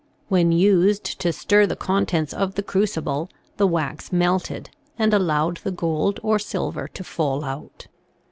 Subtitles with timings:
[0.29, 5.69] When used to stir the contents of the crucible the wax melted and allowed the
[5.69, 7.85] gold or silver to fall out.